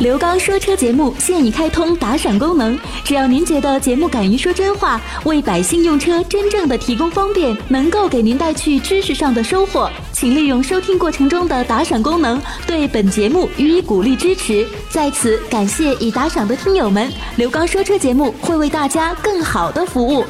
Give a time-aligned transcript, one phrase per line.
[0.00, 14.66] 刘刚说车节目现已开通打赏功能，只要您觉得节目敢于说真话，为百姓用车真正的提供方便，能够给您带去知识上的收获，请利用收听过程中的打赏功能，对本节目予以鼓励支持。
[14.88, 20.24] 在此感谢已打赏的听友们，刘刚说车节目会为大家更好的服务。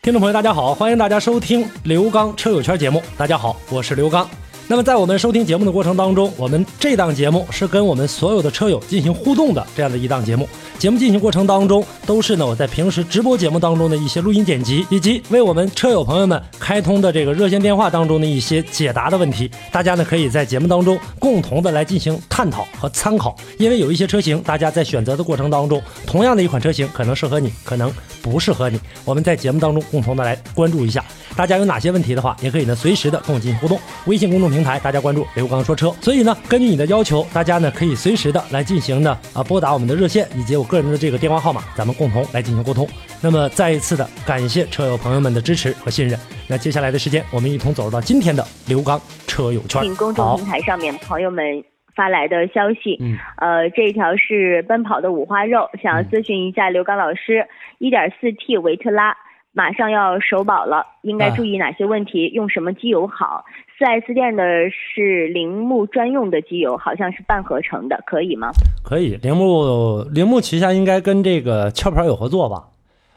[0.00, 3.02] 听众朋友，大家好，欢迎大家收听刘刚车友圈节目。
[3.18, 4.26] 大家好，我是刘刚。
[4.70, 10.48] 那么在我们收听节目的过程当中，我们这档节目是跟我们所有的车友进行互动的这样的一档节目。
[10.80, 19.50] 节目进行过程当中，都是呢我在平时直播节目当中的一些录音剪辑，以及为我们车友朋友们开通的这个热线电话当中的一些解答的问题。
[19.70, 28.80] 大家呢可以在节目当中共同的来进行探讨和参考，因为有一些车型，大家在选择的过程当中，同样的一款车型可能适合你，可能不适合你。
[29.04, 31.04] 我们在节目当中共同的来关注一下，
[31.36, 33.78] 大家有哪些问题的话，也可以呢随时的跟我进行互动。
[34.06, 42.86] 微信公众平台大家关注刘刚说车，所以呢根据你的要求，大家呢可以随时的来进行呢啊拨打我们的热线以及我个人的这个电话号码，咱们共同来进行沟通。
[43.20, 46.16] 那么再一次的感谢车友朋友们的支持和信任。
[46.48, 49.82] 那接下来的时间，我们一同走入到今天的刘刚车友圈。
[49.82, 51.64] 请公众平，台上面朋友们
[51.96, 57.48] 发来的消息，嗯呃，这一条是奔跑的五花肉，想要咨询一下刘刚老师，
[57.78, 59.16] 一点四 T 维特拉
[59.52, 62.28] 马上要首保了，应该啊注意哪些问题？
[62.28, 63.44] 用什么机油好？
[63.80, 68.50] 四 S 店的是铃木专用的机油，好像是半合成的，可以吗？
[68.84, 69.16] 可以。
[69.16, 72.68] 铃木铃木旗下应该跟这个壳牌有合作吧？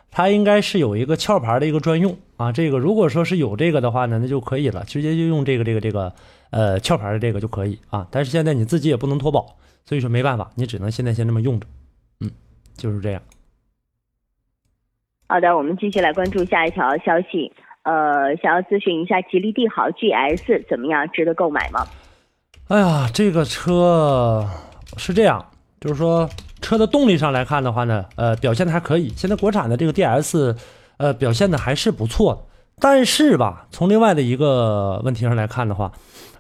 [0.10, 2.54] 它应该是有一个壳牌的一个专用啊。
[2.54, 6.14] 这个如果说是有这个的话呢，那就可以了，直接就用这个这个这个
[6.52, 8.08] 呃壳牌的这个就可以啊。
[8.10, 11.68] 但是现在你自己也不能脱保，所以说没办法，你只能现在先这么用着。
[12.22, 12.32] 嗯，
[12.78, 13.22] 就是这样。
[15.28, 17.52] 好的，我们继续来关注下一条消息。
[17.84, 21.86] 呃，想要咨询一下吉利帝豪 GS 怎么样，值得购买吗？
[22.70, 24.48] 哎呀，这个车
[24.98, 25.46] 是这样，
[25.82, 26.30] 就是说
[26.62, 29.10] 车的动力上来看的话呢，呃，表现的还可以。
[29.16, 30.56] 现在国产的这个 DS，
[30.98, 32.48] 呃，表现的还是不错。
[32.80, 35.92] 但是吧，从另外的一个问题上来看的话，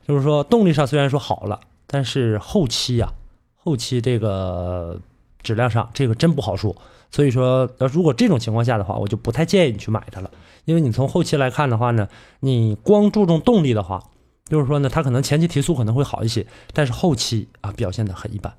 [0.07, 3.11] 就是说动力上虽然说好了，但是后期呀、
[3.55, 4.97] 后期这个
[5.41, 6.75] 质量上这个真不好说。
[7.11, 10.31] 所以说，呃，如果这种情况下的话，我就不太建议你去买它了，
[10.65, 12.07] 因为你从后期来看的话呢，
[12.39, 14.01] 你光注重动力的话，
[14.45, 18.53] 就是说呢，它可能前期提速可能会好一些，但是后期啊表现的很一般，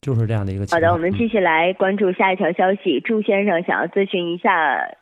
[0.00, 0.80] 就是这样的一个情况。
[0.80, 3.00] 好的，我们继续来关注下一条消息。
[3.00, 4.50] 祝先生想要咨询一下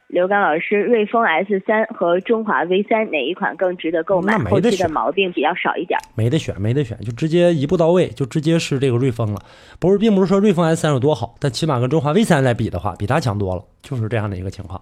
[0.09, 5.99] 刘刚老师，瑞风 S 三和中华 V 三哪一款更值得购买后期的毛病比较少一点。
[6.15, 9.41] 没得选，没得选，就直接一步到位，就直接是这个瑞风了。
[9.81, 14.81] 不是，并不是说瑞风 S 三有多好，但起码跟中华 V 三来比的话，比它强多了，就是这样的一个情况。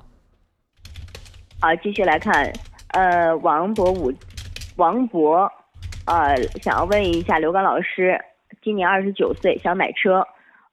[1.58, 2.52] 好，继续来看，
[2.88, 4.12] 呃，王博武，
[4.76, 5.50] 王博，
[6.04, 8.20] 呃，想要问一下刘刚老师，
[8.62, 10.22] 今年二十九岁，想买车，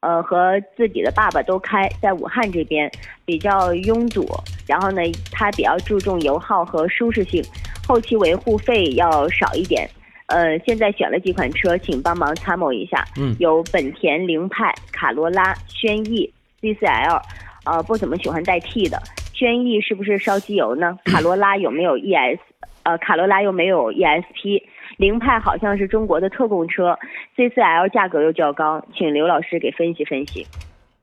[0.01, 2.91] 呃，和自己的爸爸都开，在武汉这边
[3.23, 4.27] 比较拥堵，
[4.67, 5.01] 然后呢，
[5.31, 7.43] 他比较注重油耗和舒适性，
[7.87, 9.87] 后期维护费要少一点。
[10.25, 13.05] 呃，现在选了几款车，请帮忙参谋一下。
[13.19, 17.21] 嗯有本田凌派、卡罗拉、轩逸、C4L，
[17.65, 18.97] 呃，不怎么喜欢带 T 的。
[19.33, 20.97] 轩逸是不是烧机油呢？
[21.05, 22.39] 卡罗拉有没有 ES？
[22.83, 24.63] 呃，卡罗拉又没有 ESP？
[25.01, 26.95] 凌派好像是中国的特供车
[27.35, 30.45] ，C4L 价格又较高，请刘老师给分析分析。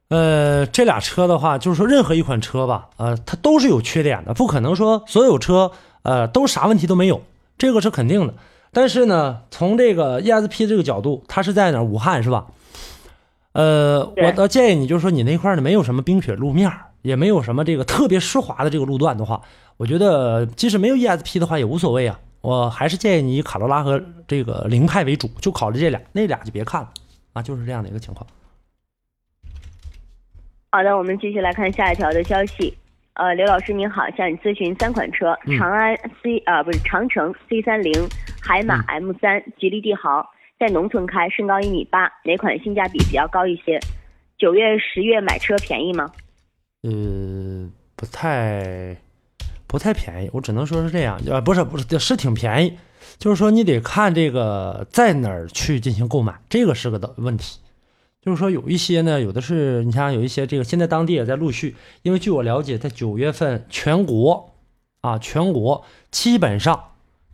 [0.08, 5.72] 呃，这俩车的话，就是说任何一款车吧，呃，它都是有缺点的，不可能说所有车
[6.04, 7.20] 呃都啥问题都没有，
[7.58, 8.34] 这个是肯定的。
[8.72, 11.82] 但是呢，从这个 ESP 这个角度，它是在哪？
[11.82, 12.46] 武汉是吧？
[13.50, 16.70] 呃，我倒建议你，就是说你那块呢没有什么冰雪路面，
[17.02, 19.40] 也没有什么这个特别湿滑的这个路段的话，
[19.76, 22.20] 我觉得即使没有 ESP 的话也无所谓啊。
[22.48, 26.88] 我还是建议你以卡罗拉和这个凌派为主，就考虑这俩，那俩就别看了
[27.34, 28.26] 啊，就是这样的一个情况。
[30.70, 32.72] 好的，我们继续来看下一条的消息。
[33.12, 37.92] 呃，刘老师您好，向你咨询三款车：嗯长安 C 啊、不是长城 C 三零、
[38.40, 40.24] 海马嗯 M 三、吉利帝豪，
[40.58, 43.78] 在农村开，身高一米八，哪款性价比比较高一些？
[44.38, 46.10] 九月、十月买车便宜吗？
[46.82, 48.96] 呃，不太
[49.68, 52.76] 不太便宜，我只能说是这样，呃，不是不是是挺便宜，
[53.18, 57.60] 就是说你得看这个在哪儿去进行购买，这个是个的问题。
[58.20, 64.54] 就是说有一些呢，有的是你像有一些这个现在当地也在陆续，因为据我了解，在九月份全国
[65.02, 66.82] 啊全国基本上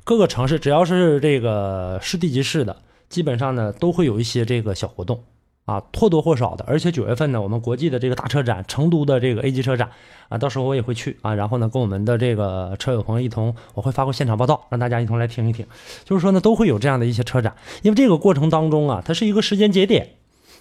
[0.04, 5.24] 各个城市只要是这个市地级市的，基本上呢都会有一些这个小活动
[5.64, 6.64] 啊，或多或少的。
[6.68, 9.90] 而且九月份呢，我们国际的这个大车展，成都的这个 A 级车展
[10.28, 11.34] 啊，到时候我也会去啊。
[11.34, 15.66] 然后呢，跟我们的这个车友朋友一同，我会发过现场报道，让大家一同来听一听。
[16.04, 20.10] 就是说呢，都会有这样的一些车展，因为这个过程当中啊，它是一个时间节点。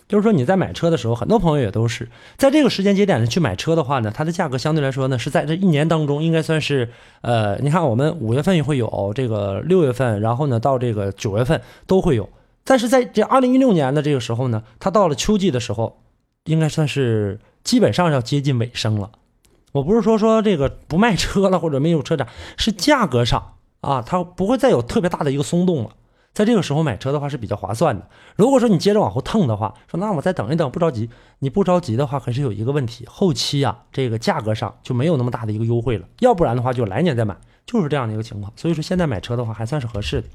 [0.06, 6.90] 就是说你在买车的时候，很多朋友也都是在这个时间节点上去买车的话呢，它的价格相对来说呢是在这一年当中应该算是
[7.22, 12.28] 呃，你看我们五月份也会有这个六月份，然后呢到这个九月份都会有，
[12.64, 16.02] 但是在这二零一六年的这个时候呢，它到了秋季的时候，
[16.46, 19.12] 应该算是基本上要接近尾声了。
[19.74, 22.28] 我不是说说这个不卖车了或者没有车展，
[22.58, 25.90] 是价格上啊，它不会再有特别大的一个松动了。
[26.34, 28.08] 在这个时候买车的话是比较划算的。
[28.36, 31.10] 如果说你接着往后腾的话，说那我再等一等，不着急。
[31.40, 36.08] 你不着急的话，可是有一个问题，后期啊，这个价格上就没有那么大的一个优惠了。
[36.22, 38.52] 要不然的话，就来年再买，就是这样的一个情况。
[38.56, 40.28] 所以说现在买车的话还算是合适的。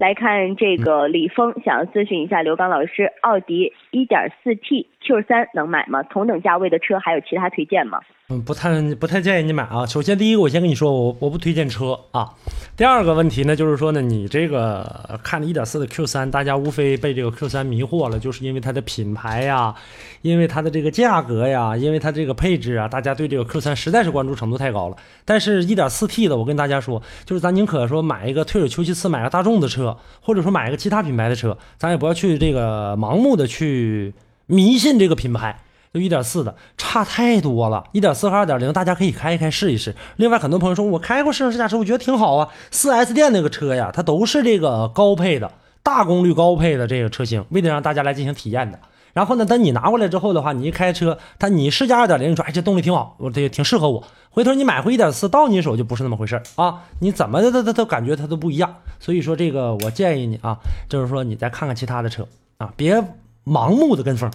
[0.00, 6.02] 来看这个李峰，想要咨询一下刘刚老师，奥迪 1.4T Q3 能买吗？
[6.04, 8.00] 同等价位的车还有其他推荐吗？
[8.28, 9.84] 嗯，不太不太建议你买啊。
[9.84, 12.30] 首先，第一个我先跟你说，我我不推荐车啊。
[12.76, 19.74] 第二个问题呢，就是说呢，你这个看一点四的 Q 三，大家无非被这个 Q 三迷惑了，就是因为它的品牌呀，
[20.22, 24.96] 因为它的这个价格呀，因为它这个配置啊，大家对这个 Q 三实在是关注程度太高了。
[25.24, 34.14] 但是，一点四 T 的，我跟大家说，就是咱宁可说买一个退而求其次，买个大众的车，或者说买一个其他品牌的车，咱也不要去这个盲目的去去
[34.46, 35.60] 迷信这个品牌。
[35.92, 39.92] 就一点四的差太多了，一点四和二点零，大家可以开一开试一试。
[40.18, 42.48] 另外，很多朋友说我开过试乘试驾车，我觉得挺好啊。
[42.70, 45.50] 四 S 店那个车呀，它都是这个高配的
[45.82, 48.78] 大功率高配的这个车型，为了让大家来进行体验的。
[49.14, 54.04] 然后呢，等你拿过来之后的话，你一开车，它你试驾二点零，你说哎这动力挺好，我这挺适合我。
[54.30, 58.76] 回头你买回一点四到你手就不是那么回事啊，你怎么的都都都感觉它都不一样。
[59.00, 60.56] 所以说这个我建议你啊，
[60.88, 62.28] 就是说你再看看其他的车
[62.58, 63.02] 啊，别
[63.44, 64.30] 盲目的跟风。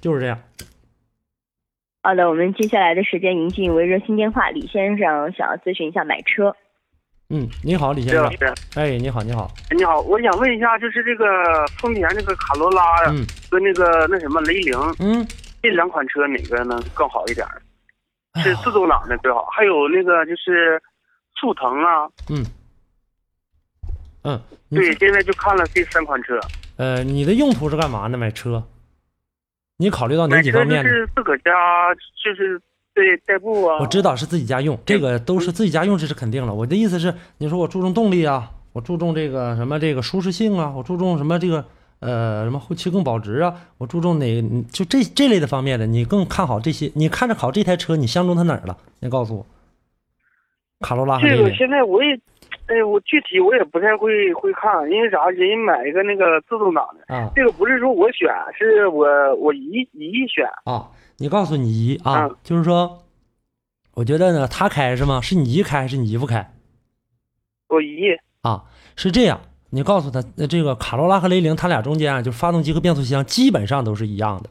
[0.00, 0.38] 就是这样。
[2.02, 6.54] 好的，我们接下来的时间迎进一位热心电话，李先生想要咨询一下买车。
[7.28, 8.54] 嗯，你好，李先生。
[8.74, 9.48] 哎，你好，你好。
[9.70, 11.24] 你好，我想问一下，就是这个
[11.80, 13.12] 丰田这个卡罗拉呀，
[13.50, 15.24] 和那个那什么雷凌，嗯，
[15.62, 17.46] 这两款车哪个能更好一点？
[18.42, 20.82] 是自动挡的最好，还有那个就是
[21.40, 22.08] 速腾啊。
[22.28, 22.44] 嗯。
[24.22, 24.40] 嗯。
[24.70, 26.40] 对，现在就看了这三款车。
[26.76, 28.16] 呃，你的用途是干嘛呢？
[28.16, 28.64] 买车？
[29.76, 30.82] 你考虑到哪几方面？
[30.82, 31.50] 是自个家，
[32.24, 32.58] 就是
[32.94, 33.78] 对代步啊。
[33.80, 36.54] 我知道是自己家用，这个都是自己家用，这是肯定了。
[36.54, 41.66] 我的意思是，你说我注重动力啊，我注重这个什么这个舒适性啊，我注重什么这个
[41.98, 46.90] 呃什么后期更保值啊，我注重哪就这这类的方面的，你更看好这些？
[46.94, 48.78] 你看着好这台车，你相中它哪儿了？
[49.00, 49.46] 你告诉我。
[50.80, 51.20] 卡罗拉。
[51.20, 52.18] 这个现在我也。
[52.66, 55.28] 哎，我具体我也不太会会看，因为啥？
[55.30, 59.06] 人买一个那个自动挡的啊，这个不是说我选，是我
[59.36, 60.88] 我姨姨选啊。
[61.18, 63.02] 你告诉你姨啊，就是说，
[63.94, 65.20] 我觉得呢，他开是吗？
[65.20, 66.52] 是你姨开还是你姨夫开？
[67.68, 68.64] 我姨啊，
[68.96, 69.40] 是这样。
[69.70, 74.50] 你告诉他，那这个卡罗拉和雷凌，它俩中间啊，就是发动机和变速箱基本上都是一样的。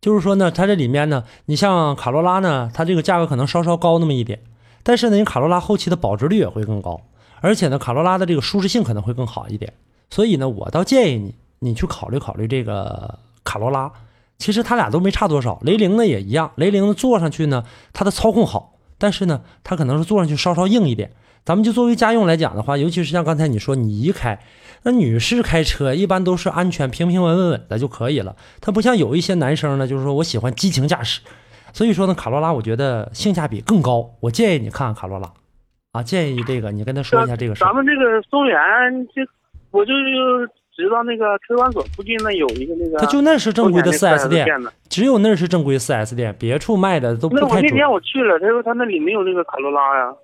[0.00, 4.40] 就是说呢，它这里面呢，你像卡罗拉呢，它这个价格可能稍稍高那么一点，
[4.82, 7.00] 但是呢，你卡罗拉后期的保值率也会更高。
[7.42, 9.74] 而且呢，卡罗拉的这个舒适性可能会更好一点，
[10.08, 13.92] 所以呢，我倒建议你，你去考虑考虑这个卡罗拉。
[14.38, 21.12] 其实它俩都没差多少，雷凌呢也一样，雷凌坐上去呢，它的操控好，但是呢，它可能是坐上去稍稍硬一点。
[21.44, 24.40] 咱们就作为家用来讲的话，尤其是像刚才你说你一开，
[24.84, 28.34] 那女士开车一般都是安全、平平稳稳稳的就可以了。
[28.60, 31.20] 它不像有一些男生呢，就是说我喜欢激情驾驶，
[31.72, 35.32] 所以说呢，卡罗拉我觉得性价比更高，我建议你看看卡罗拉。
[35.92, 38.58] 啊，建议这个你跟他说一下这个事咱们这个松原，
[39.14, 39.20] 这
[39.70, 39.92] 我就
[40.74, 44.46] 知道那个车管所附近那有一个那个，他就那是正规的四 S 店，
[44.88, 47.50] 只有那是正规四 S 店，别处卖的都不太准。
[47.50, 50.14] 那我那天我去了，他说他那里没有那个卡罗拉呀。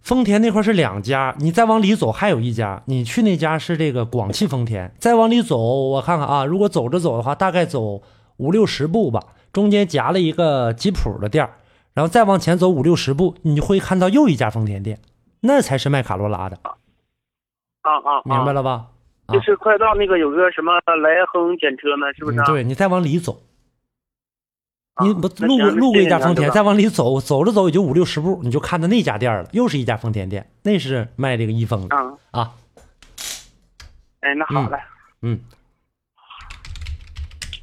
[0.00, 4.92] 丰田那块是两家，你再往里走还有一家，你去那家是这个广汽丰田。
[4.98, 8.02] 再往里走，我看看啊，如果走着走的话，大概走
[8.38, 9.22] 五六十步吧，
[9.52, 11.52] 中间夹了一个吉普的店儿。
[11.94, 14.98] 然后再往前走五六十步，你会看到又一家丰田店，
[15.40, 16.58] 那才是卖卡罗拉的。
[17.82, 18.86] 啊啊，明白了吧？
[19.28, 22.42] 就是快到那个有个什么来亨检车呢，是不是？
[22.44, 23.40] 对你再往里走，
[25.02, 31.96] 你不路过路过一家丰田，再往里走，走着走也就五六十步，你就看到那家店了，又是一家丰田店，那是卖这个一丰的
[32.30, 32.52] 啊。
[34.20, 34.78] 哎，那好嘞，
[35.22, 35.40] 嗯。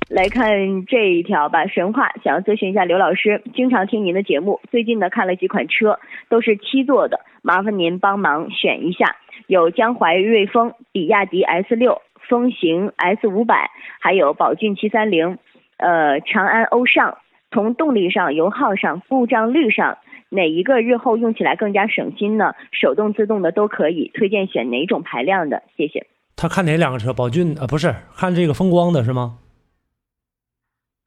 [0.10, 6.00] 来看这一条吧，神话想要咨询一下刘老师，经常听您的节目，最近呢看了几款车，
[6.30, 15.38] 都是七座的，麻烦您帮忙选一下，有江淮瑞风、比亚迪 S 六、风行 S 五百，还有宝骏七三零，
[15.78, 17.20] 呃，长安欧尚，
[17.52, 20.00] 从动力上、油耗上、故障率上，
[20.30, 22.56] 哪一个日后用起来更加省心呢？
[22.72, 25.62] 手动、自动的都可以，推荐选哪种排量的？
[25.78, 26.08] 谢谢。
[26.36, 27.14] 他看哪两个车？
[27.14, 29.38] 宝骏呃不是，看这个风光的是吗？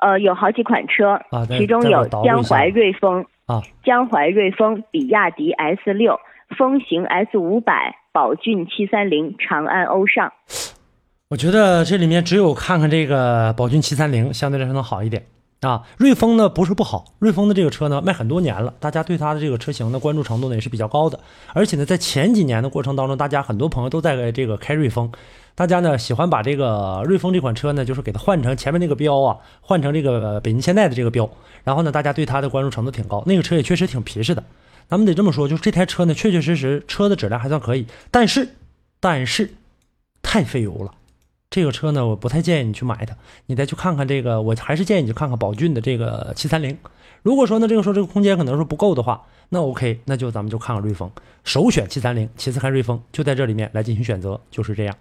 [0.03, 6.19] 呃，有好几款车，啊其中有江淮瑞风啊，江淮瑞风、比亚迪 S 六、
[6.59, 10.33] 风行 S 五百、宝骏七三零、长安欧尚。
[11.31, 15.25] 我觉得这里面只有看看这个宝骏七三零相对来说能好一点
[15.61, 15.83] 啊。
[15.97, 21.21] 瑞风呢不是不好，瑞风的这个车呢卖很多年了，大家对它的这个车型的关注程度呢也是比较高的。
[21.55, 25.11] 而且呢，在前几年的过程当中，大家很多朋友都在这个开瑞风，
[25.63, 31.31] 大家呢喜欢把这个瑞风这款车呢，就是给它换成前面那个标啊，换成这个北京现代的这个标，
[31.63, 34.43] 然后呢，大家对它的关注程度挺高，那个车也确实挺皮实的。
[34.89, 38.49] 咱们得这么说，就是这台车呢，确确实实车的质量还算可以，但是，
[38.99, 39.55] 但是
[40.21, 40.91] 太费油了。
[41.49, 43.15] 这个车呢，我不太建议你去买它，
[43.47, 46.77] 你再去看看这个，我还是建议你去看看宝骏的这个七三零。
[47.23, 51.09] 如果说呢，这个时候这个空间可能是不够的话，那 OK，那就咱们就看看瑞风，
[51.45, 54.97] 首选七三零，其次看瑞风，就在这里面来进行选择，就是这样。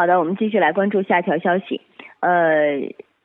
[0.00, 1.78] 好的，我们继续来关注下一条消息。
[2.20, 2.78] 呃，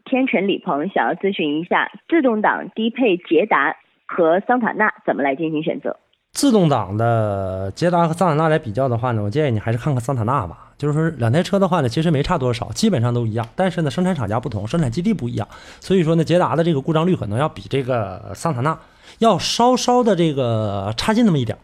[0.03, 5.96] 天辰李鹏想要咨询一下，自动挡低配捷达和桑塔纳怎么来进行选择？
[6.34, 10.74] 自动挡的捷达和桑塔纳来比较的话呢，我建议你还是看看桑塔纳吧。
[10.77, 13.48] 就是说两台车的话呢，其实没差多少，基本上都一样。
[13.55, 15.48] 但是呢，生产厂家不同，生产基地不一样，
[15.79, 18.77] 所以说呢，捷达的这个故障率可能要比这个桑塔纳
[19.20, 21.58] 要稍稍的这个差劲那么一点。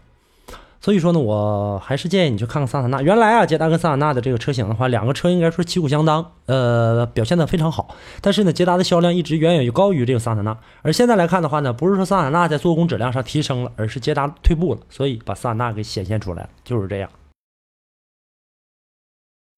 [0.81, 3.03] 所以说呢，我还是建议你去看看桑塔纳。
[3.03, 7.95] 原来啊，捷达跟桑塔纳的这个车型的话，两个车应该说旗鼓相当，呃，表现的非常好。
[8.19, 10.57] 但是呢，捷达的销量一直远远高于这个桑塔纳。
[10.81, 17.07] 而现在来看的话呢，不是说桑塔纳在做工质量上提升了，而是捷达退步了，所以把桑塔纳给显现出来了，就是这样。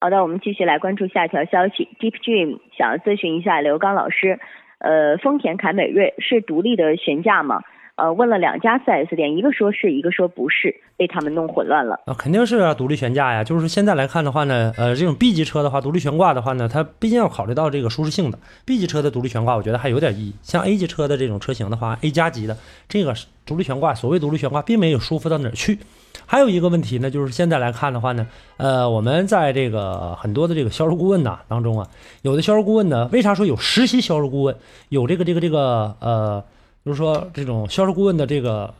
[0.01, 1.87] 好的，我们继续来关注下一条消息。
[2.01, 4.41] Deep Dream 想要咨询一下刘刚老师，
[4.79, 7.61] 呃，丰田凯美瑞是独立的悬架吗？
[7.95, 11.99] 呃，问了两家 4S 店，一个说是，一个说不是，被他们弄混乱了。
[12.07, 13.43] 啊，肯定是啊，独立悬架呀。
[13.43, 18.39] 就是现在来看的话呢，呃，这种 B 级车的话，独立悬挂的话呢，它毕竟要考虑到这个舒适性的。
[18.65, 20.33] B 级车的独立悬挂，我觉得还有点意义。
[20.41, 22.57] 像 A 级车的这种车型的话，A 加级的
[22.89, 23.13] 这个
[23.45, 25.77] 独立悬挂，所谓独立悬挂，并没有舒服到哪儿去。
[26.25, 28.25] 还有一个问题呢，就是现在来看的话呢，
[28.57, 31.87] 呃，我们在这个很多的这个销售顾问呐当中啊，
[32.23, 34.55] 有的销售顾问呢，为啥说有实习销售顾问，
[34.89, 36.43] 有这个这个这个呃，
[36.85, 38.73] 就是说这种销售顾问的这个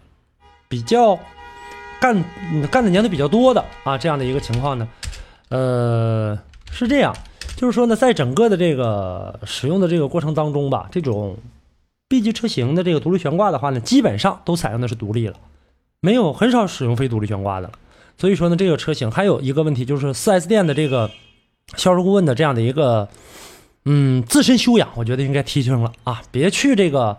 [0.68, 1.18] 比较
[2.02, 2.24] 干
[2.70, 4.88] 干的年头比较多的啊，这样的一个情况呢，
[5.50, 6.38] 呃，
[6.72, 7.16] 是这样，
[7.56, 11.38] 就是说呢，在整个的这个使用的这个过程当中吧，这种
[12.10, 15.38] B 级车型的这个独立悬挂的话呢，基本上都采用的是独立了。
[16.02, 17.72] 没有很少使用非独立悬挂的，
[18.18, 21.10] 所以说呢，这个车型还有一个问题就是 4S 店的这个
[21.78, 23.08] 销售顾问的这样的一个
[23.86, 27.18] 嗯自身修养，我觉得应该提升了啊，别去这个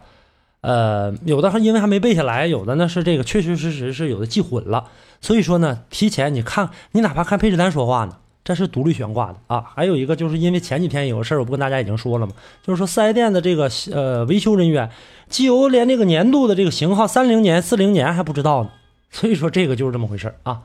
[0.64, 4.90] 呃有的还因为还没背下来，有的呢是这个确确实实是有的记混了，
[5.20, 12.32] 所以说呢，提前你看你哪怕看配置单说话呢，这是独立悬挂的啊，还有一个就是因为前几天有个事儿，我不跟大家已经说了吗？
[12.62, 14.90] 就是说四 S 店的这个呃维修人员。
[15.26, 18.70] 机油连这个年度的这个型号三零年、四零年还不知道呢，
[19.10, 20.62] 所以说这个就是这么回事啊。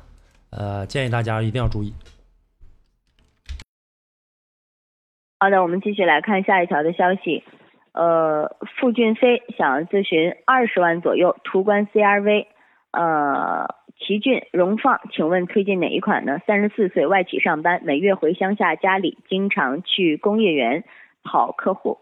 [0.50, 1.94] 呃，建议大家一定要注意。
[5.40, 7.42] 好的，我们继续来看下一条的消息。
[7.92, 12.46] 呃，付俊飞想要咨询二十万左右途观 CRV，
[12.92, 16.40] 呃，奇骏、荣放，请问推荐哪一款呢？
[16.48, 20.84] 三十四岁，外企上班，每月回乡下家里，经常去工业园
[21.24, 21.98] 跑客户。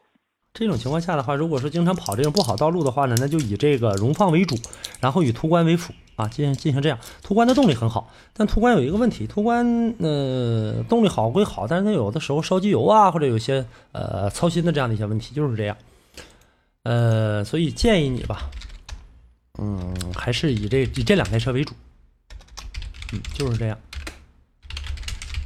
[0.53, 4.55] 这种情况下的话，如果说经常跑这种不好道路的话呢，那就以这个荣放为主，
[5.01, 6.99] 然后以途观为辅啊，进进行这样。
[7.23, 9.65] 途观的动力很好，但途观有一个问题，途观
[9.99, 15.77] 呃动力好归好，但是它有的时候烧机油啊，或者有些呃操心的这样的一些问题，就是这样。
[16.83, 18.49] 呃，所以建议你吧，
[19.59, 21.73] 嗯，还是以这以这两台车为主，
[23.13, 23.77] 嗯，就是这样。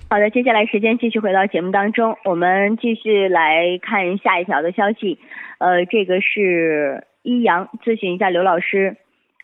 [0.09, 5.19] 好的，接下来时间继续回到节目当中，我们继续来看下一条的消息。
[5.57, 8.97] 呃，这个是一阳咨询一下刘老师，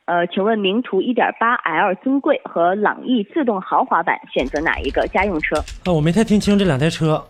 [0.07, 5.57] 呃，请问名图 1.8L 尊贵和朗逸自动豪华版选择哪一个家用车？
[5.83, 7.23] 啊，我没太听清这两台车。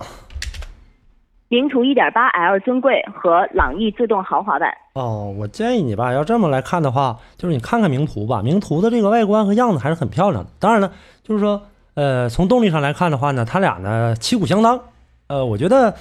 [1.50, 4.72] 名图 1.8L 尊贵和朗逸自动豪华版。
[4.94, 10.50] 哦，我建议你吧，要这么来看的话，就是你看看名图吧，名图的这个外观和样子还是很漂亮的。
[10.60, 10.92] 当然了，
[11.24, 11.62] 就是说。
[11.96, 14.80] 呃，从动力上来看的话呢，它俩呢旗鼓相当。
[15.30, 15.96] 呃，我觉得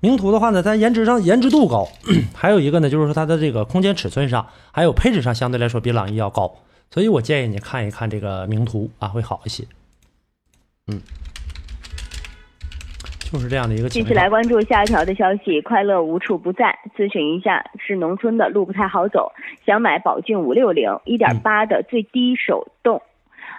[0.00, 1.86] 名图的话呢，它颜值上颜值度高，
[2.34, 6.54] 还有一个呢就是说它的这个空间尺寸上，还有配置上相对来说比朗逸要高，
[6.90, 9.64] 所以我建议你看一看这个名图啊，会好一些。
[10.88, 11.00] 嗯。
[13.28, 14.30] 就是这样的一个情继续来。
[14.30, 16.78] 关注下一条的消息，快乐无处不在。
[16.96, 19.32] 咨询一下，是农村的，路不太好走，
[19.66, 23.02] 想买宝骏五六零一点八的最低手动，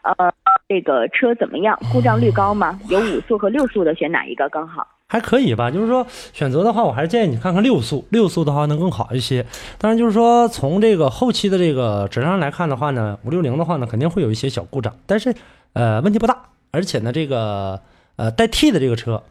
[0.03, 0.33] 呃，
[0.69, 1.77] 这个车怎么样？
[1.91, 2.79] 故障率高吗？
[2.87, 4.87] 有五速和六速的，选哪一个更好？
[5.09, 9.45] 还可以吧，就是说选择的话，我还是建议你看看六速，六速的话能更好一些。
[9.77, 15.33] 当然，就是说从这个后期的这个质量来看的话呢，五六零的话呢，肯定会有一些小故障，但是
[15.73, 16.43] 呃问题不大。
[16.71, 17.79] 而且呢，这个
[18.17, 19.23] 呃带 T 的这个车，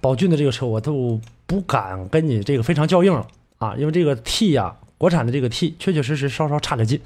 [0.00, 3.26] 宝骏的这个车，我都不敢跟你这个非常较硬了
[3.58, 6.98] 啊，因为这个 T 呀、国产的这个 T 确确实实稍稍差点劲。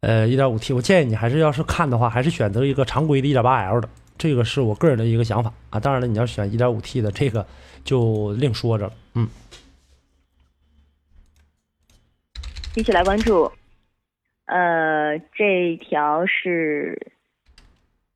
[0.00, 3.88] 呃，一点五 T，我建议你还是要是看的话，还是选择一个常规的一点八 L 的。
[4.18, 5.80] 这个是我个人的一个想法啊。
[5.80, 7.46] 当然了，你要选 1.5T 的这个
[7.84, 8.92] 就另说着了。
[9.14, 9.28] 嗯，
[12.76, 13.50] 一起来关注，
[14.46, 17.12] 呃，这条是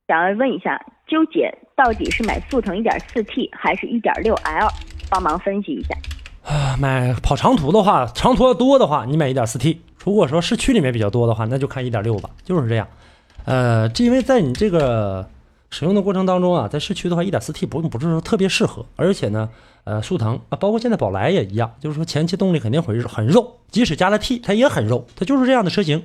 [0.06, 4.70] 想要问一下，纠结到底是买速腾 1.4T 还是 1.6L？
[5.10, 5.94] 帮忙分析一下。
[6.44, 12.88] 啊，买跑长途的话，长途要多的话，你买 1.4T；如果说市区里面比较多的话，那就看1.6吧，就是这样。
[13.44, 15.28] 呃，这因为在你这个
[15.78, 19.46] 使用的过程当中啊，在市区的话，1.4T 不不是说特别适合，而且呢，
[19.84, 26.02] 呃，速腾啊，包括现在宝来也一样，就是说前期动力肯定会很肉，即使加了 T，它也很肉，它就是这样的车型。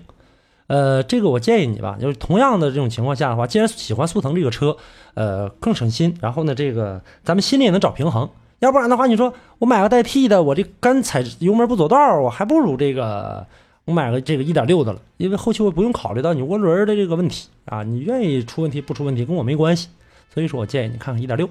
[0.68, 4.76] 呃，这个我建议你吧，就是同样的这种情况下的话，既然喜欢速腾这个车，
[5.14, 8.30] 呃，更省心，然后呢，这个咱们心里也能找平衡。
[8.60, 13.48] 要不然的话，你说我买个带 T 的，我这干踩油门不走道，我还不如这个
[13.92, 19.90] 我买个这个一点六的了，因为后期我不用考虑到你涡轮的这个问题啊，你愿意出问题不出问题跟我没关系，
[20.34, 21.50] 所以说我建议你看看一点六。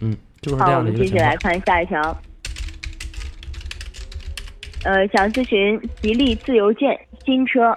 [0.00, 1.36] 嗯，就是这好，我样的们继续来。
[1.38, 2.00] 看下一条。
[4.84, 7.76] 呃，想咨询吉利自由舰新车，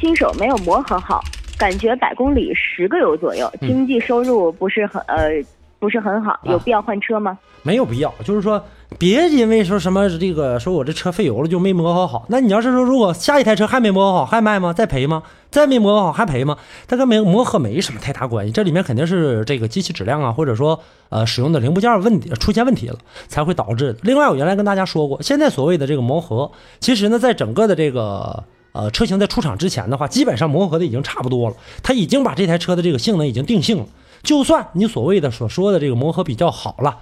[0.00, 1.20] 新手没有磨合好，
[1.56, 5.30] 感觉百公里十个油左右，嗯经济收入不是很呃
[5.78, 7.38] 不是很好，有啊必要换车吗？
[7.62, 8.62] 没有必要，就是说
[8.98, 12.24] 别因为说什么这个说我这车费油了就没磨合好。
[12.28, 14.72] 那你要是说如果下一台车还没磨合好还卖吗？
[14.72, 15.22] 再赔吗？
[15.50, 16.56] 再没磨合好还赔吗？
[16.88, 23.96] 它跟没磨合没什么太大关系，这里面肯定是这个机器质量啊，或者说呃使用的零部件问题出现问题了，才会导致。
[24.02, 28.44] 另外，我原来跟大家说过，现在所谓的这个磨合，其实呢，在整个的这个。
[28.72, 33.86] 呃，车型在出厂之前的话，基本上磨合的已经差不多了，它已经把这台车的这个性能已经定性了。
[34.22, 36.96] 就算你所谓的所说的这个磨合比较好了，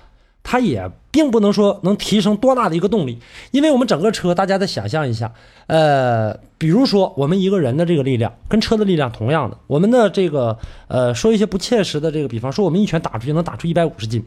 [0.50, 3.18] 它也并不能说能提升多大的一个动力，
[3.50, 5.30] 因为我们整个车，大家再想象一下，
[5.66, 10.56] 呃，比如说我们一个人的这个力量跟车的力量同样的，我们的这个
[10.86, 14.24] 呃说一些不切实的这个，比方说我们一拳打出去能打出一百五十斤，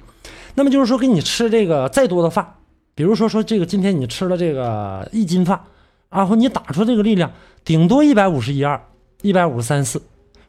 [0.54, 2.46] 那么就是说给你吃这个再多的饭，
[2.94, 5.60] 比如说说这个今天你吃了这个一斤饭，
[6.12, 7.32] 然后你打出这个力量
[7.66, 8.80] 顶多一百五十一二，
[9.24, 10.00] 一百五十三四。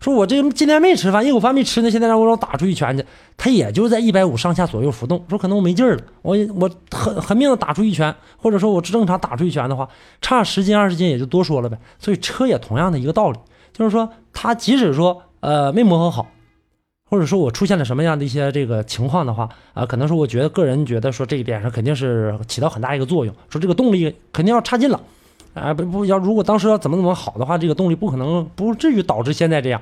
[0.02, 5.24] 说我这今天没吃饭，一口饭没吃呢，现在让我让我打出一拳去，他也就在一百五上下左右浮动。
[5.28, 9.88] 说可能我没劲儿了，我我狠狠命的打出一拳，或者说我正常打出一拳的话，
[10.20, 11.78] 差十斤二十斤也就多说了呗。
[12.00, 13.38] 所以车也同样的一个道理，
[13.72, 16.26] 就是说它即使说呃没磨合好，
[17.08, 25.00] 或者说我出现了什么样的一些这个情况的话啊、可能说我觉得个人觉得说这一点上肯定是起到很大一个作用，说这个动力肯定要差劲了。
[25.54, 29.80] 啊，不不要，如果当时要怎么怎么好的话，这个动力不可能不至于导致现在这样。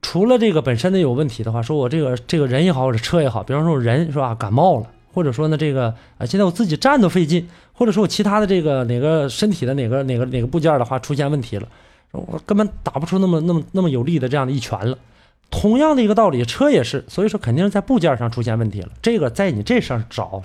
[0.00, 11.68] 除了这个本身的有问题的话，说我这个这个人也好，或者车也好，比方说我人是吧感冒了，或者说呢这个啊现在我自己站都费劲，或者说我其他的这个哪个身体的哪个哪个哪个部件的话出现问题了，
[12.10, 14.98] 我根本打不出那么那么那么有力的这样的一拳了。
[15.50, 18.88] 同样的一个道理，车也是，所以说肯定是在部件上出现问题了。
[19.02, 20.42] 这个在你这上找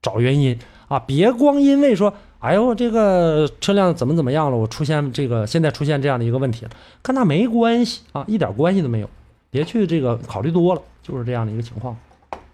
[0.00, 6.70] 找原因啊，别光因为说，哎呦，这个车辆怎么怎么样了，我出现这个现在出现这样的一个问题了，
[7.02, 9.10] 跟他没关系啊，一点关系都没有。
[9.50, 11.96] 别去这个考虑多了，就是这样的一个情况。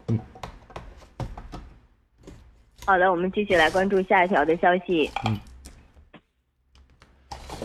[0.09, 0.19] 嗯
[2.87, 5.11] 好的，我们继续来关注下一条的消息。
[5.27, 5.39] 嗯。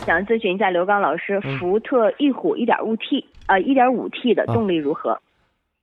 [0.06, 5.20] 想咨询一下刘刚老师，嗯福特翼虎 1.5T 啊呃 1.5T 的啊动力如何？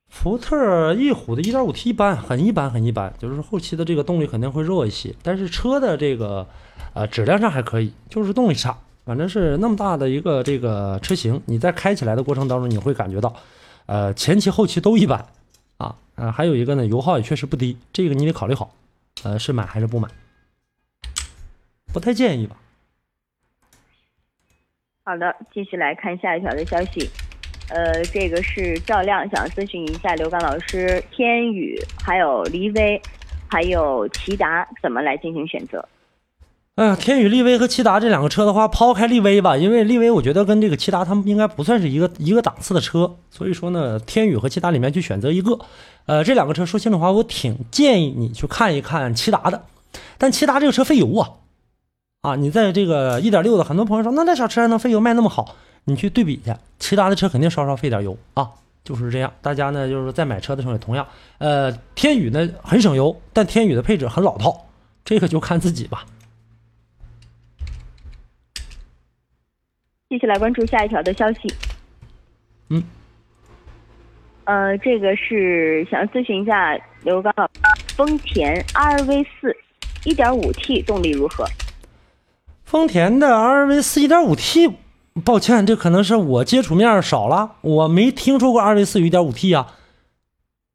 [0.09, 6.47] 福特翼虎的 1.5T 一般，很一般，很一般，就是后期的这个动力肯定会弱一些，但是车的这个
[6.93, 8.77] 呃质量上还可以，就是动力差。
[9.05, 13.33] 反正是那么大的一个这个车型，你在开起来的过程当中，你会感觉到，
[13.85, 15.25] 呃，前期后期都一般
[15.77, 15.95] 啊。
[16.15, 18.73] 呃，还有一个呢，油耗也确实不低，这个你得考虑好，
[19.23, 20.09] 呃，是买还是不买？
[21.93, 22.57] 不太建议吧。
[25.03, 27.09] 好的，继续来看下一条的消息。
[27.69, 33.01] 呃，这个是赵亮想咨询一下刘刚老师，天宇、还有骊威、
[33.47, 35.87] 还有骐达怎么来进行选择？
[36.75, 45.57] 哎呀，天宇力威和骐达这两个车的话，抛开力威吧，因为力威我觉得跟这个骐达他们应该不算是一个一个档次的车，所以说呢，天宇和骐达里面去选择一个。
[46.05, 49.63] 呃，这两个车说心里话，我挺建议你去看一看骐达的，
[50.17, 51.29] 但骐达这个车费油啊，
[52.21, 55.55] 啊，你在这个一点六的，很多朋友说那那小车还能费油卖那么好，
[55.89, 58.51] 你去对比一下，其他的车肯定稍稍费点油啊，
[58.83, 59.33] 就是这样。
[59.41, 64.67] 大家呢就是在买车的时候也同样，呃，天宇呢很省油，但天宇的配置很老套，
[65.05, 66.05] 这个就看自己吧。
[70.09, 71.53] 继续来关注下一条的消息。
[72.69, 72.83] 嗯，
[74.43, 77.61] 呃，这个是想咨询一下刘刚老师，
[77.95, 79.55] 丰田 RV 四
[80.03, 81.45] 1.5T 动力如何？
[82.65, 84.73] 丰田的 RV 四 1.5T，
[85.25, 89.73] 抱歉，这可能是我接触面少了，我没听说过二 V 四 1.5T 啊，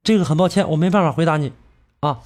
[0.03, 1.53] 这个很抱歉，我没办法回答你
[2.01, 2.19] 啊。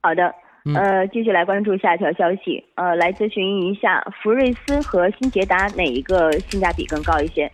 [0.00, 0.34] 好的。
[0.64, 2.62] 嗯呃，继续来关注下一条消息。
[2.74, 7.50] 呃，来咨询一下福睿斯和新捷达哪一个性价比更高一些？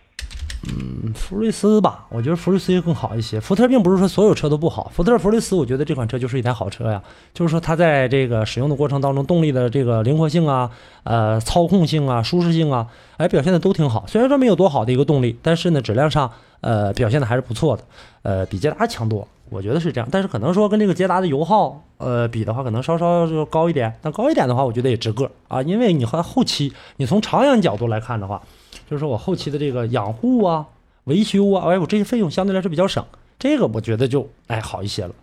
[1.25, 3.39] 福睿斯吧，我觉得福睿斯更好一些。
[3.39, 7.01] 福特并不是说所有车都不好，福特福睿斯，我觉得这款车就是一台好车呀。
[7.33, 10.69] 就是说它在这个使用的过程当中，动力的这个灵活性啊，
[11.03, 12.85] 呃，操控性啊，舒适性啊，
[13.17, 14.05] 哎，表现的都挺好。
[14.07, 16.29] 虽然说没有多好的一个动力，但是呢，质量上
[16.61, 17.83] 呃表现的还是不错的，
[18.21, 19.27] 呃，比捷达强多。
[19.49, 23.91] 我觉得是这样，但是可能说跟这个捷达的油耗，呃，比的话，可能稍稍就高一点。
[23.99, 28.39] 但高一点的话，我觉得也值个啊，因为你和后期，你从长远角度来看的话，
[28.87, 30.65] 就是说我后期的这个养护啊、
[31.05, 33.05] 维修啊，哎，我这些费用相对来说比较省，
[33.37, 35.13] 这个我觉得就哎好一些了。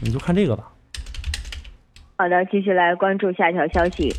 [0.00, 0.70] 你就看这个吧。
[2.16, 4.14] 好的，继续来关注下一条消息。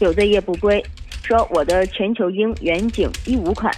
[0.00, 0.84] 酒醉夜不归
[1.22, 3.72] 说，我的全球鹰远景一五款，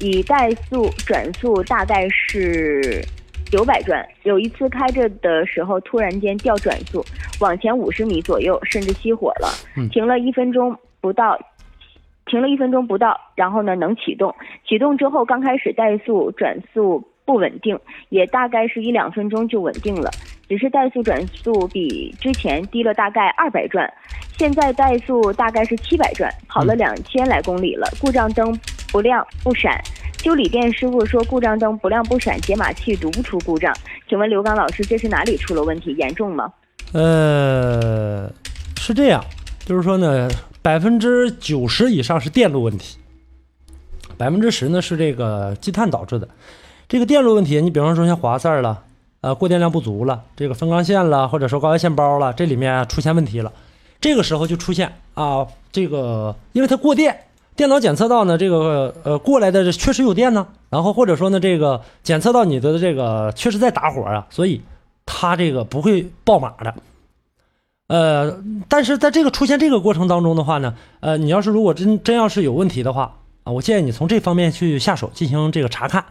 [0.00, 3.02] 以怠速转速大概是
[3.50, 7.02] 九百转，有一次开着的时候突然间掉转速，
[7.40, 11.38] 往前五十米左右，甚至熄火了嗯，停了一分钟不到。
[12.32, 14.34] 停了一分钟不到，然后呢能启动，
[14.66, 20.10] 启动之后刚开始怠速转速不稳定，也大概是一两分钟就稳定了。
[20.48, 23.86] 只是怠速转速比之前低了大概二百转，
[24.38, 27.86] 现在怠速大概是七百转，跑了两千来公里了。
[28.00, 28.58] 故障灯
[28.90, 29.78] 不亮不闪，
[30.24, 33.74] 修理店师傅说故障灯不亮不闪，解码器读不出故障。
[34.08, 35.94] 请问刘刚老师，这是哪里出了问题？
[35.96, 36.50] 严重吗？
[36.94, 38.26] 呃，
[38.78, 39.22] 是这样，
[39.66, 40.30] 就是说呢，
[40.62, 42.96] 百分之九十以上是电路问题，
[44.16, 46.28] 百分之十呢是这个积碳导致的。
[46.88, 48.84] 这个电路问题，你比方说像滑塞了，
[49.22, 53.52] 呃，过电量不足了，这个分缸线了，或者说高压线包了，这里面出现问题了，
[54.00, 57.24] 这个时候就出现啊，这个因为它过电，
[57.56, 64.60] 电脑检测到呢，这个呃过来的确实有电呢，然后或者说呢，这个检测到你的这个确实在打火啊，所以
[65.04, 66.72] 它这个不会爆码的。
[67.92, 76.02] 呃，但是在这个出现这个过程当中的话呢，呃，你要是如果真真要是有问题的话啊，我建议你从这方面去下手进行这个查看，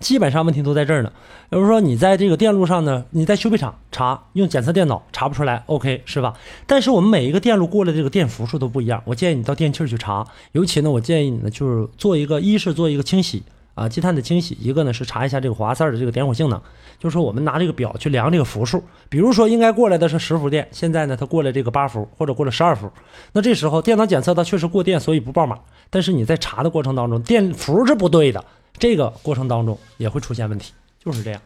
[0.00, 1.12] 基本上问题都在这儿呢。
[1.50, 6.32] 比如说你在这个电路上呢，你在修配厂查，用检测电脑查不出来，OK 是吧？
[6.66, 13.42] 但是我们每一个电路过来这个电伏数都不一样，我建议你到电器去查，尤其呢，我建议你呢就是做一个，一是做一个清洗。
[13.76, 16.58] 啊，积碳的清洗，一个呢是查一下这个滑塞的这个点火性能，
[16.98, 22.90] 就是说我们拿这个表去量这个伏数，比如说应该过来的是十伏电，现在呢它过来这个八伏或者过了十二伏，
[23.34, 25.60] 那这时候电脑检测它确实过电，所以不报码，
[25.90, 28.42] 但是你在查的过程当中电伏是不对的，
[28.78, 31.40] 这个过程当中也会出现问题，就是这样。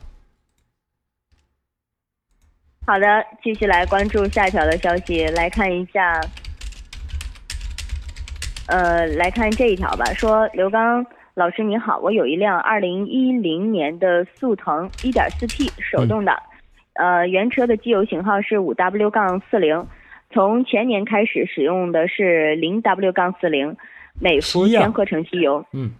[2.86, 3.06] 好的，
[3.42, 6.20] 继续来关注下一条的消息，来看一下，
[8.66, 10.04] 呃，来看这一条吧。
[10.14, 11.04] 说刘刚
[11.40, 16.36] 老师您好，我有一辆二零一零年的速腾一点四 T 手动挡，
[16.92, 19.86] 呃，原车的机油型号是五 W 杠四零，
[20.30, 23.78] 从前年开始使用的是零 W 杠四零，
[24.20, 25.64] 美孚全合成机油。
[25.72, 25.92] 嗯，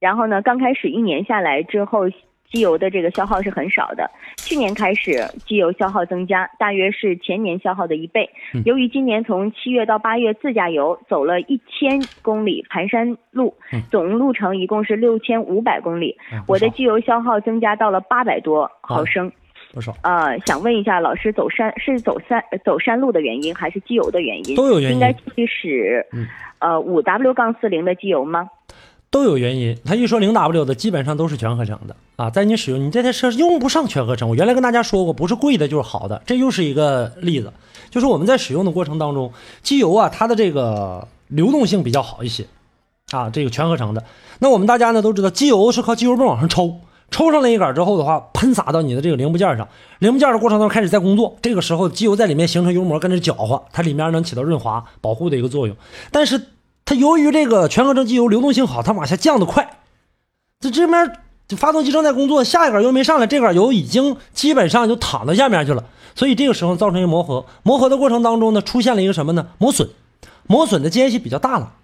[0.00, 2.08] 然后呢，刚开始一年下来之后，
[2.52, 4.08] 机油的这个消耗是很少的。
[4.36, 8.28] 去年开始，机油消耗增加，大约是前年消耗的一倍。
[8.54, 19.32] 嗯由于今年从七月到八月自驾游走了一千公里盘山路嗯，总路程一共是六千五百公里，我的机油消耗增加到了八百多毫升。
[19.72, 24.54] 不少呃，想问一下老师，走山是走山走山路的原因，还是机油的原因？
[24.54, 26.26] 都有原因应该继续使嗯
[26.58, 28.50] 呃五 W 杠四零的机油吗？
[29.12, 29.78] 都有原因。
[29.84, 32.30] 他一说零 W 的，基本上都是全合成的啊。
[32.30, 34.28] 在你使用，你这台车用不上全合成。
[34.28, 37.52] 我原来跟大家说过，不是贵的就是好的，这又是一个例子。
[37.90, 39.30] 就是我们在使用的过程当中，
[39.62, 42.46] 机油啊，它的这个流动性比较好一些
[43.10, 44.02] 啊，这个全合成的。
[44.38, 55.76] 那我们大家呢都知道，机油是靠机油泵往上抽，抽上了一杆之后的话，喷洒到你的这个零部件上，零部件的过程当中开始在工作，这个时候机油在里面形成油膜，跟着搅和，它里面能起到润滑保护的一个作用。
[56.10, 56.40] 但是
[56.94, 59.78] 由于这个全合成机油流动性好，它往下降的快，
[60.60, 61.12] 这这边
[61.56, 69.48] 发动机正在工作，下一杆油没上来，这杆油已经基本上就躺到下面去了，所以这个时候造成一个磨合，磨合的过程当中呢，出现了一个什么呢？
[69.58, 69.90] 磨损，
[70.46, 71.74] 磨损的间隙比较大了。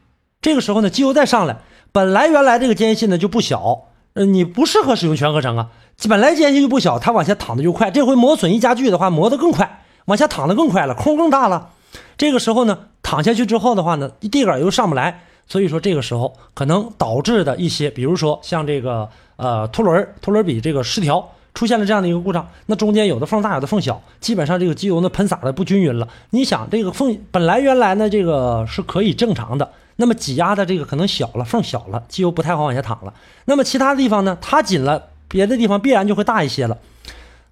[0.40, 1.58] 这个时候呢，机油再上来，
[1.92, 3.84] 本来原来这个间隙呢就不小。
[4.14, 5.68] 呃，你不适合使用全合成啊，
[6.08, 7.90] 本来间隙就不小，它往下淌的就快。
[7.90, 11.70] 这回磨损一加剧的话，磨得更快，往下淌的更快了，空更大了。
[12.18, 26.08] 这个时候呢，躺下去之后的话呢，地杆又上不来，所以说这个时候可能导致的一些，比如说像这个呃凸轮凸轮比这个失调，出现了这样的一个故障，那中间有的缝大，有的缝小，基本上这个机油呢喷洒的不均匀了。
[26.30, 29.70] 你想这个缝本来原来呢这个是可以正常的。
[30.00, 33.14] 那么挤压的这个可能小了，缝小了，机油不太好往下淌了。
[33.46, 36.78] 那么其他地方呢，它紧了，别的地方必然就会大一些了。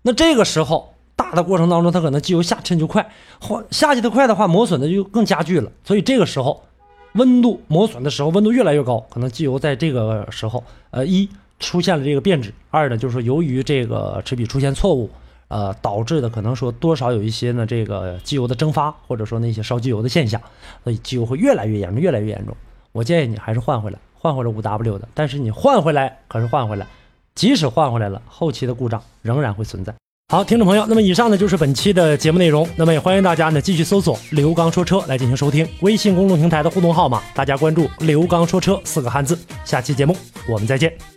[0.02, 5.72] 那这个时候大的过程当中，它可能机油下沉就快，或下去的快的话，磨损的就更加剧了。
[5.82, 6.62] 所以这个时候
[7.14, 15.10] 温度磨损的时候，温度越来越高，可能机油在这个时候，呃，一出现了这个变质，二呢就是说由于这个齿比出现错误。
[15.48, 20.40] 呃，导致的可能说多少有一些呢，这个机油的蒸发，或者说那些烧机油的现象，
[20.82, 22.56] 所以机油会越来越严重，越来越严重。
[22.90, 25.06] 我建议你还是换回来，换回来五 W 的。
[25.14, 26.84] 但是你换回来可是换回来，
[27.36, 29.94] 即使换回来了，后期的故障仍然会存在。
[30.28, 32.68] 好，听众朋友，那么以上呢就是本期的节目内容。
[32.74, 35.64] 那么也欢迎大家呢继续搜索“刘刚说车”来进行收听。
[35.82, 39.38] 微信公众平台的互动号码，大家关注“刘刚说车”四个汉字。
[39.64, 40.16] 下期节目
[40.48, 41.15] 我们再见。